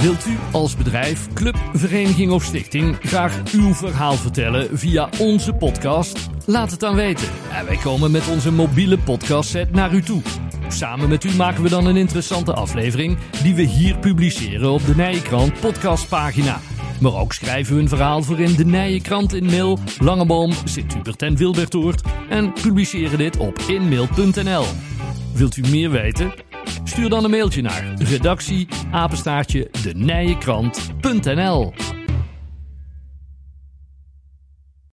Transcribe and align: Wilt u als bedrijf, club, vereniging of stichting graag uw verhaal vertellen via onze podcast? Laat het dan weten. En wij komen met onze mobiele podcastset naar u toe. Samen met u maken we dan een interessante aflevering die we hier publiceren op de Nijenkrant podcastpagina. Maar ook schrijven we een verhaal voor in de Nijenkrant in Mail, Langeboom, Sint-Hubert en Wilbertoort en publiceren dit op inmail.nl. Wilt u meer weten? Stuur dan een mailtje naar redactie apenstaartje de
Wilt 0.00 0.26
u 0.26 0.38
als 0.52 0.76
bedrijf, 0.76 1.32
club, 1.32 1.56
vereniging 1.72 2.30
of 2.30 2.44
stichting 2.44 2.96
graag 3.00 3.42
uw 3.52 3.74
verhaal 3.74 4.14
vertellen 4.14 4.78
via 4.78 5.08
onze 5.18 5.52
podcast? 5.52 6.28
Laat 6.46 6.70
het 6.70 6.80
dan 6.80 6.94
weten. 6.94 7.28
En 7.52 7.66
wij 7.66 7.76
komen 7.76 8.10
met 8.10 8.28
onze 8.28 8.52
mobiele 8.52 8.98
podcastset 8.98 9.72
naar 9.72 9.94
u 9.94 10.02
toe. 10.02 10.22
Samen 10.68 11.08
met 11.08 11.24
u 11.24 11.34
maken 11.34 11.62
we 11.62 11.68
dan 11.68 11.86
een 11.86 11.96
interessante 11.96 12.54
aflevering 12.54 13.18
die 13.42 13.54
we 13.54 13.62
hier 13.62 13.98
publiceren 13.98 14.70
op 14.70 14.86
de 14.86 14.96
Nijenkrant 14.96 15.60
podcastpagina. 15.60 16.60
Maar 17.00 17.14
ook 17.14 17.32
schrijven 17.32 17.74
we 17.74 17.80
een 17.80 17.88
verhaal 17.88 18.22
voor 18.22 18.40
in 18.40 18.54
de 18.54 18.64
Nijenkrant 18.64 19.34
in 19.34 19.44
Mail, 19.44 19.78
Langeboom, 19.98 20.52
Sint-Hubert 20.64 21.22
en 21.22 21.36
Wilbertoort 21.36 22.02
en 22.28 22.52
publiceren 22.52 23.18
dit 23.18 23.36
op 23.36 23.58
inmail.nl. 23.58 24.64
Wilt 25.34 25.56
u 25.56 25.68
meer 25.68 25.90
weten? 25.90 26.32
Stuur 26.84 27.08
dan 27.08 27.24
een 27.24 27.30
mailtje 27.30 27.62
naar 27.62 27.94
redactie 27.98 28.68
apenstaartje 28.90 29.70
de 29.82 29.94